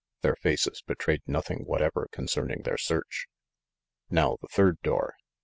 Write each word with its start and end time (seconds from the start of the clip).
Their 0.23 0.35
faces 0.35 0.81
betrayed 0.81 1.21
nothing 1.27 1.59
whatever 1.63 2.07
concerning 2.11 2.63
their 2.63 2.75
search. 2.79 3.27
"Now, 4.09 4.37
the 4.41 4.47
third 4.47 4.81
door!" 4.81 5.13